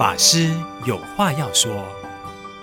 [0.00, 0.48] 法师
[0.86, 1.70] 有话要说，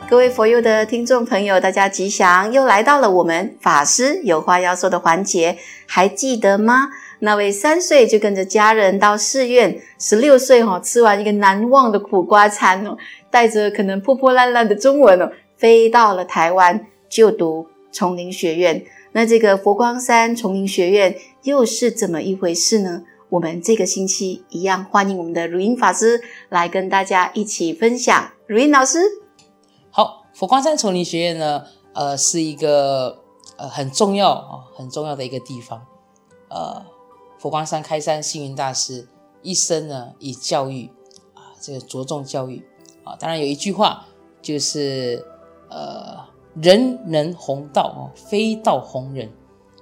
[0.09, 2.51] 各位佛友的听众朋友，大家吉祥！
[2.51, 5.55] 又来到了我们法师有话要说的环节，
[5.85, 6.89] 还记得吗？
[7.19, 12.97] 那位三岁就跟着家人到寺院，十六岁哈吃完一个难忘的苦瓜餐哦，
[13.29, 18.83] 带着可能破破烂烂的中文哦，飞到了台湾就读丛林学院。
[19.11, 23.03] 那这个佛光山丛林学院又是怎么一回事呢？
[23.29, 28.31] 我们这个星期一样欢迎我们的如音法师来跟大家一起分享。
[28.45, 28.99] 如音老师，
[29.91, 33.21] 好，佛光山丛林学院呢，呃，是一个
[33.57, 35.85] 呃很重要啊，很重要的一个地方。
[36.47, 36.85] 呃，
[37.37, 39.09] 佛光山开山星云大师
[39.41, 40.89] 一生呢以教育
[41.33, 42.65] 啊，这个着重教育
[43.03, 44.05] 啊，当然有一句话
[44.41, 45.21] 就是
[45.69, 46.17] 呃，
[46.55, 49.29] 人人弘道哦，非道弘人，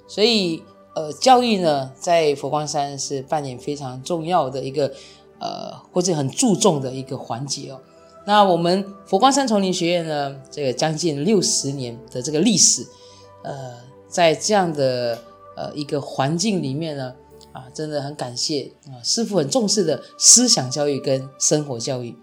[0.07, 0.63] 所以。
[0.95, 4.93] 呃，教育呢，在佛光山是扮演非常重要的一个，
[5.39, 7.81] 呃，或者很注重的一个环节哦。
[8.25, 12.87] 那我们佛光山丛林学院呢，这个将近六十年的这个历史，
[13.43, 13.73] 呃，
[14.07, 15.19] 在这样的
[15.57, 17.13] 呃一个环境里面呢，
[17.51, 22.15] 啊，真的很感谢啊，师父很重视的思想教育跟生活教育。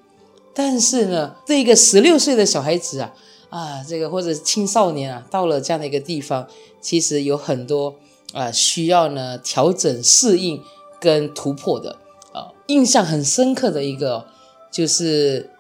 [0.54, 3.14] 但是呢，这一个十六岁的小孩子啊，
[3.50, 6.48] 啊，这个或者青少年啊，到了这样的一个地方，
[6.80, 7.96] 其实有很多。
[8.32, 10.62] 啊，需要呢调整、适应
[10.98, 11.98] 跟突破的
[12.32, 14.26] 啊，印象很深刻的一个
[14.70, 15.50] 就是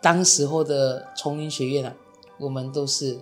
[0.00, 1.94] 当时候的丛林学院啊，
[2.38, 3.18] 我们都是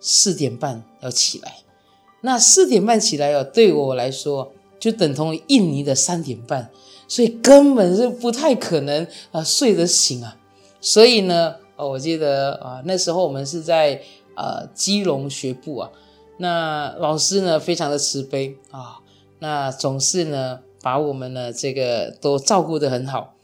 [0.00, 1.58] 四点半要起来，
[2.22, 6.70] 那四点半起来哦，对我来说就等同于印尼的三点半，
[7.06, 10.36] 所以根本是不太可能啊睡得醒啊，
[10.80, 14.02] 所以呢，哦，我记得啊那时候我们是在
[14.34, 15.90] 啊基隆学部啊。
[16.36, 18.98] 那老师呢，非常的慈悲啊，
[19.38, 23.34] 那总是呢把我们呢这个都照顾得很好。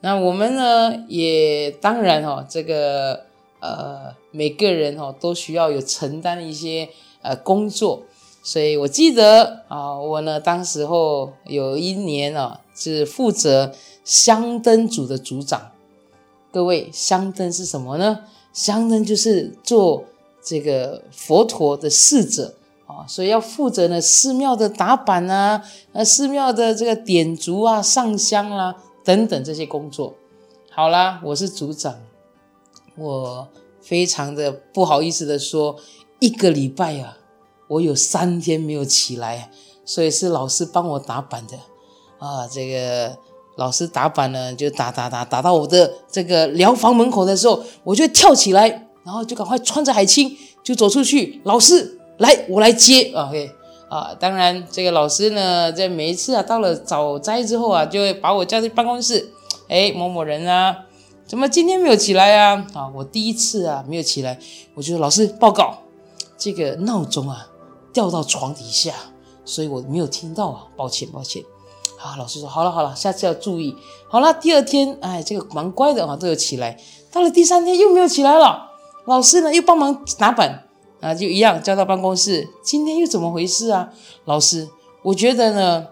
[0.00, 3.26] 那我们呢也当然、哦，这个
[3.60, 6.88] 呃每个人、哦、都需要有承担一些
[7.22, 8.02] 呃工作，
[8.42, 13.72] 所以我记得啊，我呢当时候有一年啊是负责
[14.04, 15.70] 香灯组的组长。
[16.50, 18.24] 各位，香灯是什么呢？
[18.52, 20.06] 香灯就是做。
[20.44, 22.54] 这个佛陀的侍者
[22.86, 30.14] 啊，所以要负责呢寺庙的打板啊，呃寺庙的这个点烛啊、上香啊等等这些工作。
[30.70, 32.00] 好啦，我是组长，
[32.96, 33.48] 我
[33.80, 35.76] 非常的不好意思的说，
[36.18, 37.18] 一个礼拜啊，
[37.68, 39.50] 我有三天没有起来，
[39.84, 41.56] 所以是老师帮我打板的
[42.18, 42.48] 啊。
[42.48, 43.16] 这个
[43.56, 48.81] 老师打板呢，就打打打打到我的这个寮房门口的时候，我就跳起来。
[49.04, 53.12] 然后就赶快穿着海青就走出去，老师来，我来接。
[53.14, 53.50] OK
[53.88, 59.30] 啊，当然这个老师呢，在每一次啊到了早斋之后啊，就会把我叫去办公室。
[59.68, 60.76] 哎，某某人啊，
[61.26, 62.66] 怎么今天没有起来啊？
[62.74, 64.38] 啊，我第一次啊没有起来，
[64.74, 65.78] 我就说老师报告，
[66.38, 67.48] 这个闹钟啊
[67.92, 68.94] 掉到床底下，
[69.44, 71.42] 所以我没有听到啊，抱歉抱歉。
[72.00, 73.76] 啊，老师说好了好了，下次要注意。
[74.08, 76.78] 好了，第二天哎，这个蛮乖的啊，都有起来。
[77.12, 78.71] 到了第三天又没有起来了。
[79.04, 80.64] 老师呢又帮忙拿板
[81.00, 82.48] 啊，就一样叫到办公室。
[82.62, 83.90] 今天又怎么回事啊？
[84.24, 84.68] 老师，
[85.02, 85.88] 我觉得呢，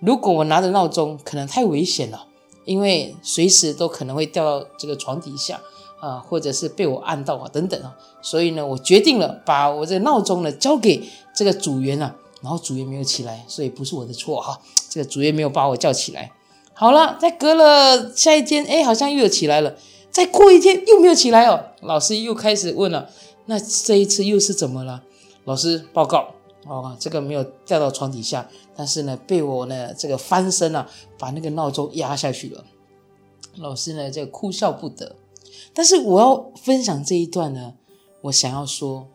[0.00, 2.26] 如果我拿着闹钟，可能太危险了，
[2.66, 5.60] 因为随时都可能会掉到这个床底下
[6.00, 7.96] 啊，或者是被我按到啊，等等啊。
[8.20, 11.02] 所以呢，我决定了，把我这个闹钟呢交给
[11.34, 12.16] 这个组员啊。
[12.42, 14.58] 然后组员没有起来，所以不是我的错哈。
[14.88, 16.32] 这个组员没有把我叫起来。
[16.72, 19.74] 好了，再隔了下一天，哎，好像又有起来了。
[20.10, 23.08] 再过一天又没有起来哦，老师又开始问了，
[23.46, 25.02] 那这一次又是怎么了？
[25.44, 26.34] 老师报告
[26.66, 30.88] 哦，这个没有掉到床底下，但是呢，被我呢这个翻身啊，
[31.18, 32.64] 把那个闹钟压下去了。
[33.56, 35.16] 老师呢就哭笑不得。
[35.72, 37.74] 但是我要分享这一段呢，
[38.22, 39.06] 我想要说，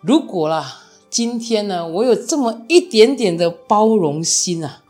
[0.00, 4.82] 如果啦，今天呢，我有这么一点点的包容心啊，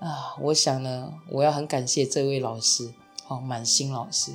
[0.00, 2.90] 啊，我想呢，我要很感谢这位老师。
[3.28, 4.32] 哦，满心老师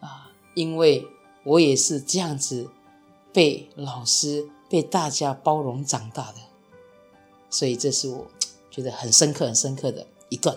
[0.00, 1.06] 啊，因为
[1.44, 2.70] 我也是这样子
[3.32, 6.38] 被老师、被大家包容长大的，
[7.50, 8.26] 所以这是我
[8.70, 10.56] 觉得很深刻、很深刻的一段。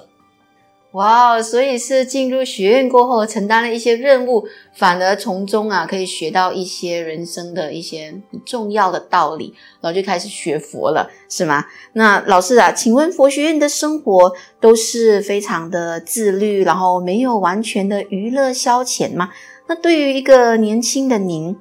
[0.94, 8.14] 哇哦，所以是进入学院过后，承担了一些任务，反而从中啊可以学到一些人生的一些
[8.46, 11.64] 重要的道理，然后就开始学佛了，是吗？
[11.94, 19.30] 那老师啊，请问佛学院的生活都是非常的自律，然后没有完全的娱乐消遣吗？
[19.68, 21.56] 那对于一个年轻的您，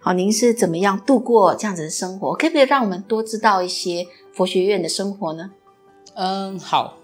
[0.00, 2.34] 好，您是怎么样度过这样子的生活？
[2.34, 5.52] 可不可以让我们多知道一些佛学院的生活呢？
[6.14, 6.96] 嗯，好。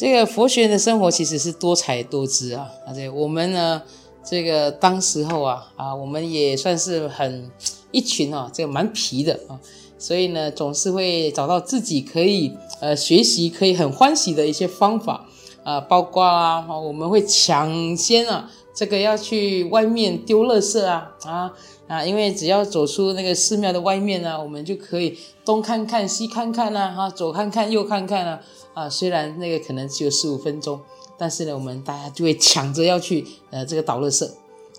[0.00, 3.82] 这个佛学的生活其实是多彩多姿啊，而且我们呢，
[4.24, 7.50] 这个当时候啊啊，我们也算是很
[7.90, 9.60] 一群啊，这个蛮皮的啊，
[9.98, 15.26] 所以呢，总是会找到自己可以呃学习可以很欢喜的一些方法
[15.64, 21.52] 啊，包括啊，我们会抢先啊，这个要去外面丢垃圾啊啊。
[21.90, 28.40] 啊，因为只要走出那个寺庙的外面呢，我们就可以东看看西看看呐，哈，左看看右看看啊，
[28.74, 30.80] 啊，虽然那个可能只有十五分钟，
[31.18, 34.30] 但是呢，我们大家就会抢着要去呃这个倒垃圾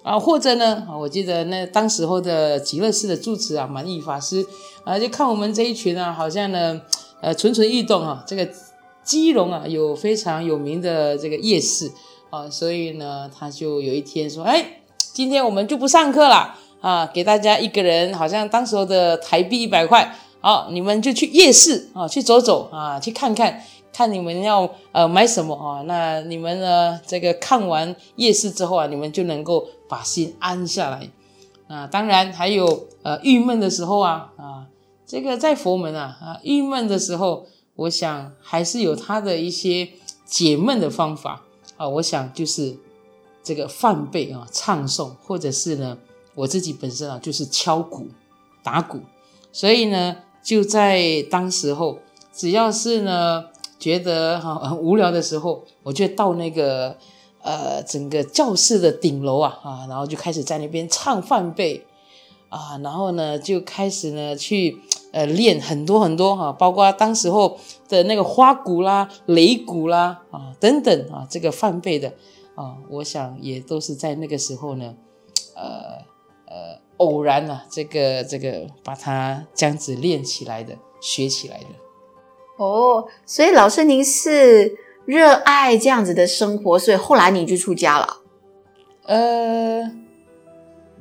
[0.03, 4.45] 啊，或者呢，我记得那当时候的极乐寺的住持啊，满意法师
[4.85, 6.81] 啊，就看我们这一群啊，好像呢，
[7.21, 8.47] 呃，蠢蠢欲动啊，这个
[9.03, 11.91] 基隆啊有非常有名的这个夜市
[12.29, 14.81] 啊，所以呢，他就有一天说，哎，
[15.11, 16.59] 今天我们就不上课了。
[16.81, 23.63] 啊，给大家一个人，好像当时候的台币一百块，好，你们就去夜市啊，去走走啊，去看看，
[23.93, 25.83] 看你们要呃买什么啊？
[25.83, 26.99] 那你们呢？
[27.05, 31.07] 这个看完夜市之后啊，你们就能够把心安下来。
[31.67, 34.65] 啊，当然还有呃郁闷的时候啊啊，
[35.05, 37.45] 这个在佛门啊啊郁闷的时候，
[37.75, 39.87] 我想还是有他的一些
[40.25, 41.43] 解闷的方法
[41.77, 41.87] 啊。
[41.87, 42.75] 我想就是
[43.43, 45.99] 这个梵呗啊，唱诵，或者是呢。
[46.33, 48.07] 我自己本身啊，就是敲鼓、
[48.63, 49.01] 打鼓，
[49.51, 51.99] 所以呢，就在当时候，
[52.33, 53.45] 只要是呢
[53.77, 56.95] 觉得哈很无聊的时候，我就到那个
[57.41, 61.83] 呃整个教室的顶楼啊啊，然后就开始在那边唱梵呗
[62.47, 64.79] 啊，然后呢就开始呢去
[65.11, 67.57] 呃练很多很多哈、啊，包括当时候
[67.89, 72.13] 的那个花鼓啦、擂鼓啦啊等等啊，这个梵呗的
[72.55, 74.95] 啊，我想也都是在那个时候呢，
[75.55, 76.09] 呃。
[76.53, 81.67] 呃，偶然啊，这个这个把它这样子练起来的，学起来的。
[82.57, 84.75] 哦，所以老师您是
[85.05, 88.17] 热爱这样子的生活，所以后来你就出家了。
[89.03, 89.89] 呃，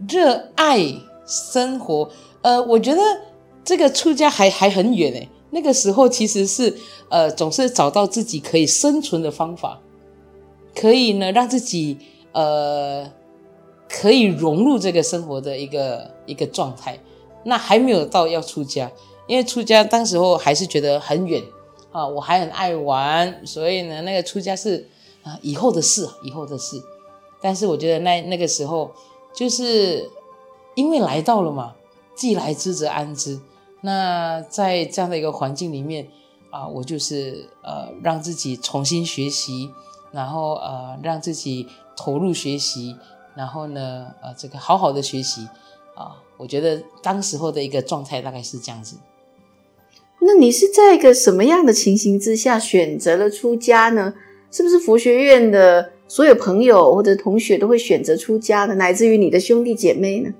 [0.09, 0.79] 热爱
[1.27, 2.09] 生活，
[2.43, 3.03] 呃，我觉得
[3.65, 5.29] 这个出家还还很远诶。
[5.51, 9.81] 那个时候其实是呃，总是找到自己可以生存的方法，
[10.77, 11.99] 可以呢让自己
[12.31, 13.11] 呃。
[14.01, 16.99] 可以融入这个生活的一个一个状态，
[17.45, 18.91] 那还没有到要出家，
[19.27, 21.43] 因为出家当时候还是觉得很远
[21.93, 24.89] 啊，我还很爱玩，所以呢，那个出家是
[25.23, 26.83] 啊以后的事，以后的事。
[27.43, 28.91] 但是我觉得那那个时候，
[29.35, 30.09] 就是
[30.75, 31.75] 因为来到了嘛，
[32.15, 33.39] 既来之则安之。
[33.83, 36.09] 那在这样的一个环境里面
[36.49, 39.71] 啊，我就是呃让自己重新学习，
[40.11, 42.97] 然后呃让自己投入学习。
[43.35, 45.49] 然后呢，呃，这个好好的学习
[45.95, 48.97] 啊，我觉得当时候的一个状态大概是这样子。
[50.21, 54.15] 那你是在一个什么样的情形之下选择了出家呢？
[54.51, 60.35] 是不是佛学院的所有朋友或者同学都会选择出家的，乃至于你的兄弟姐妹呢？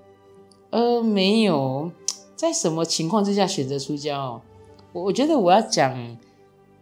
[0.71, 1.91] 呃，没有，
[2.37, 4.43] 在什么情况之下选择出家哦？
[4.93, 6.17] 我我觉得我要讲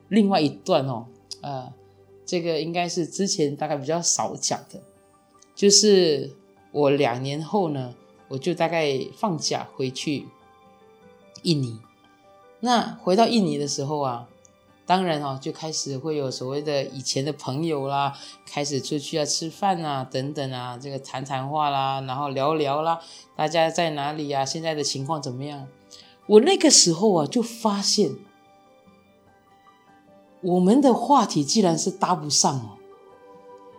[0.08, 1.04] 另外一段哦，
[1.42, 1.70] 呃，
[2.24, 4.80] 这个应该是之前大概比较少讲的。
[5.58, 6.36] 就是
[6.70, 7.92] 我两年后呢，
[8.28, 10.28] 我就大概放假回去
[11.42, 11.80] 印尼。
[12.60, 14.28] 那回到印尼的时候啊，
[14.86, 18.16] 当然哦，就开始会有所谓的以前的朋友啦，
[18.46, 23.00] 开始出去啊吃饭啊，等等啊，这个谈谈话啦，然后聊聊啦，
[23.34, 24.44] 大家在哪里呀？
[24.44, 25.66] 现在的情况怎么样？
[26.28, 28.12] 我那个时候啊，就发现
[30.40, 32.77] 我们的话题既然是搭不上哦。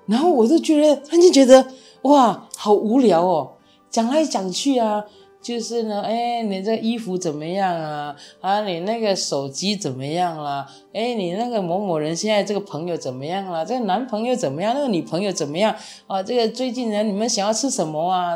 [0.09, 1.67] 然后我就觉得，突然间觉得
[2.01, 3.51] 哇，好无聊哦，
[3.91, 5.05] 讲来讲去啊，
[5.39, 8.15] 就是呢，哎，你这衣服怎么样啊？
[8.41, 10.67] 啊，你那个手机怎么样啦？
[10.93, 13.63] 哎，你那个某某人现在这个朋友怎么样啦？
[13.63, 14.73] 这个男朋友怎么样？
[14.73, 15.75] 那个女朋友怎么样？
[16.07, 18.35] 啊，这个最近呢，你们想要吃什么啊？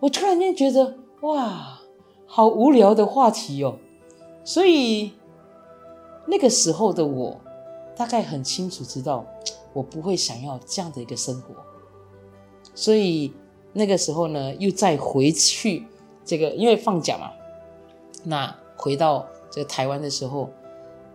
[0.00, 1.78] 我突然间觉得哇，
[2.26, 3.76] 好无聊的话题哦。
[4.44, 5.12] 所以
[6.26, 7.36] 那个时候的我，
[7.96, 9.24] 大概很清楚知道。
[9.76, 11.54] 我不会想要这样的一个生活，
[12.74, 13.30] 所以
[13.74, 15.84] 那个时候呢，又再回去
[16.24, 17.30] 这个，因为放假嘛，
[18.24, 20.48] 那回到这个台湾的时候，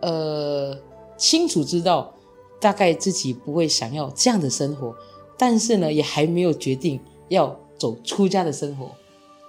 [0.00, 0.78] 呃，
[1.16, 2.14] 清楚知道
[2.60, 4.94] 大概自己不会想要这样的生活，
[5.36, 7.00] 但是呢，也还没有决定
[7.30, 8.92] 要走出家的生活。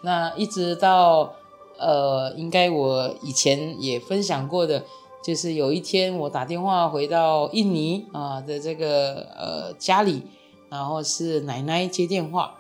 [0.02, 1.36] 那一直到
[1.78, 4.84] 呃，应该我以前也分享过的。
[5.24, 10.24] 就是有一天我打电话回到印尼啊的这个呃家里，
[10.70, 12.56] 然后是奶奶接电话，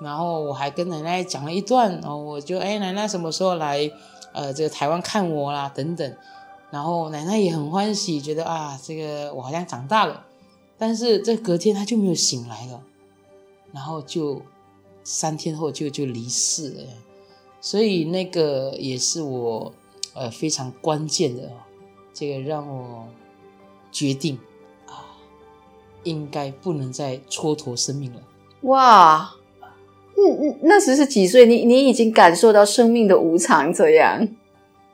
[0.00, 3.90] 然后我还跟奶奶讲了一段，然后我就哎奶奶什么时候来
[4.32, 6.16] 呃这个台湾看我啦等等，
[6.70, 10.24] 然后奶奶也很欢喜，觉得啊这个我好像长大了
[10.78, 12.80] 但是这隔天他就没有醒来了，
[13.72, 14.40] 然后就
[15.02, 16.82] 三天后就就离世了。
[17.60, 19.72] 所以那个也是我
[20.14, 21.50] 呃非常关键的，
[22.14, 23.08] 这个让我
[23.90, 24.38] 决定
[24.86, 25.04] 啊，
[26.04, 28.20] 应该不能再蹉跎生命了。
[28.62, 29.34] 哇，
[30.16, 31.44] 嗯嗯，那时是几岁？
[31.44, 34.26] 你你已经感受到生命的无常这样？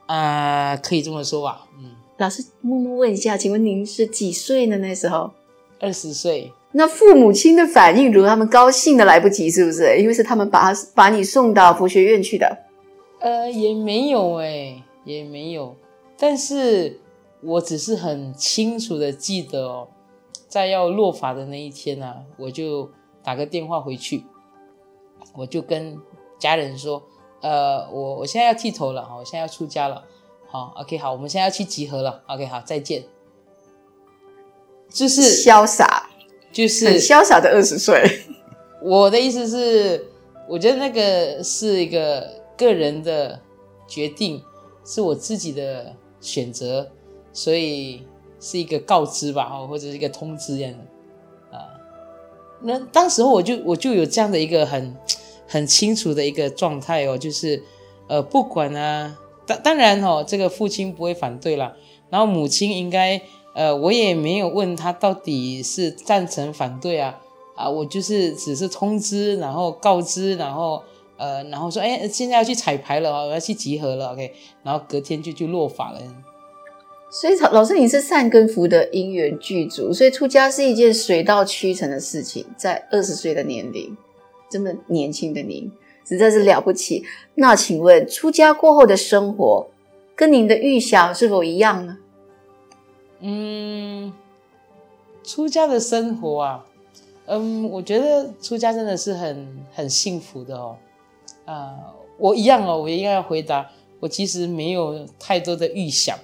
[0.07, 1.67] 啊、呃，可以这么说吧。
[1.79, 4.77] 嗯，老师默默问一下，请问您是几岁呢？
[4.79, 5.31] 那时候
[5.79, 6.51] 二十岁。
[6.73, 8.27] 那父母亲的反应如何？
[8.29, 9.97] 他们高兴的来不及，是不是？
[9.99, 12.57] 因为是他们把他把你送到佛学院去的。
[13.19, 15.75] 呃，也没有哎，也没有。
[16.17, 16.99] 但是
[17.43, 19.87] 我只是很清楚的记得哦，
[20.47, 22.89] 在要落法的那一天呢、啊，我就
[23.23, 24.25] 打个电话回去，
[25.35, 25.97] 我就跟
[26.39, 27.03] 家人说。
[27.43, 30.03] 呃，我我现在要剃头了，我现在要出家了，
[30.47, 33.03] 好，OK，好，我们现在要去集合了，OK，好，再见。
[34.87, 36.07] 就是潇洒，
[36.51, 38.25] 就是很潇洒的二十岁。
[38.83, 40.05] 我的意思是，
[40.47, 43.41] 我觉得那个是一个个人的
[43.87, 44.43] 决定，
[44.85, 46.91] 是我自己的选择，
[47.33, 48.05] 所以
[48.39, 51.65] 是一个告知吧，或者是一个通知这样的啊。
[52.61, 54.95] 那当时候我就我就有这样的一个很。
[55.47, 57.61] 很清楚的一个状态哦，就是，
[58.07, 61.75] 呃，不管啊，当当然哦，这个父亲不会反对啦，
[62.09, 63.21] 然后母亲应该，
[63.53, 67.19] 呃，我也没有问他到底是赞成反对啊，
[67.57, 70.81] 啊，我就是只是通知，然后告知，然后，
[71.17, 74.33] 呃，然后说，哎，现在要去彩排了哦，我要去集合了，OK，
[74.63, 75.99] 然后隔天就去落发了。
[77.13, 83.95] 所以，老师，你是善根福德因缘具足，所以出家是一件水到渠成的事情，在二十岁的年龄。
[84.49, 85.69] 这么年轻的您，
[86.07, 87.03] 实在是了不起。
[87.35, 89.67] 那请问，出家过后的生活，
[90.15, 91.97] 跟您的预想是否一样呢？
[93.19, 94.13] 嗯，
[95.21, 96.65] 出家的生活啊，
[97.25, 100.77] 嗯，我觉得出家真的是很很幸福的哦。
[101.43, 101.75] 啊、
[102.17, 106.17] 我一样哦，我应该要回答，我其实没有太多的预想，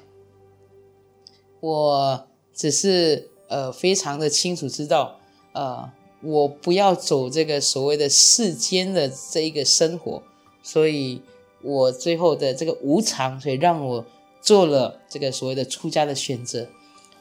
[1.59, 5.19] 我只是呃非常的清楚知道，
[5.53, 5.91] 呃。
[6.23, 10.23] 我不要走这个所谓的世间的这一个生活，
[10.63, 11.21] 所以
[11.61, 14.03] 我最后的这个无常，所以让我
[14.41, 16.67] 做了这个所谓的出家的选择。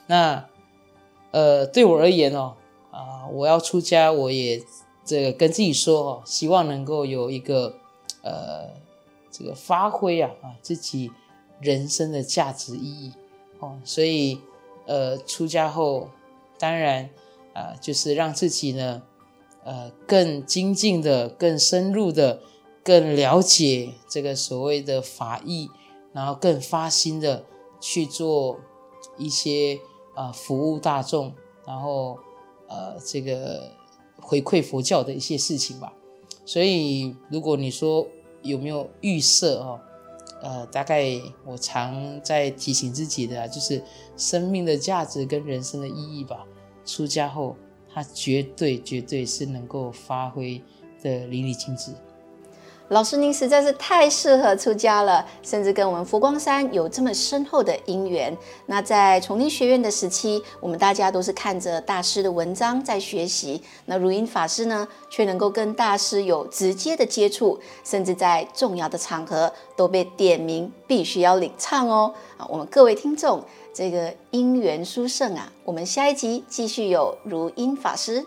[0.07, 0.49] 那
[1.31, 2.55] 呃，对我而言哦，
[2.91, 4.63] 啊，我要出家，我也
[5.05, 7.75] 这个跟自己说哦，希望能够有一个
[8.23, 8.71] 呃
[9.31, 11.13] 这个发挥啊啊自己
[11.61, 13.13] 人生的价值意义
[13.61, 14.41] 哦，所以
[14.87, 16.11] 呃出家后，
[16.59, 17.11] 当然。
[17.57, 19.03] 啊，就是让自己呢，
[19.65, 22.43] 呃，更精进的、更深入的、
[22.85, 25.71] 更了解这个所谓的法义，
[26.13, 27.47] 然后更发心的
[27.81, 28.61] 去做
[29.17, 29.81] 一些
[30.15, 31.33] 啊、呃、服务大众，
[31.67, 32.19] 然后
[32.69, 33.73] 呃这个
[34.21, 35.95] 回馈佛教的一些事情吧。
[36.45, 38.07] 所以，如果你说
[38.43, 39.81] 有没有预设哦，
[40.43, 43.83] 呃，大概我常在提醒自己的，就是
[44.17, 46.47] 生命的价值跟人生的意义吧。
[46.85, 47.57] 出家后，
[47.93, 50.63] 他绝对绝对是能够发挥
[51.03, 51.93] 的淋漓尽致。
[52.91, 58.37] 老师，您实在是太适合出家了，甚至跟我们佛光山有这么深厚的因缘。
[58.67, 63.61] 那在崇林学院的时期，我们大家都是看着大师的文章在学习。
[63.87, 72.15] 那如音法师呢，却能够跟大师有直接的接触，甚至在重要的场合都被点名，必须要领唱哦。
[72.37, 73.43] 啊，我们各位听众。
[73.75, 75.53] 这个因缘殊胜啊！
[75.63, 78.25] 我们下一集继续有如音法师。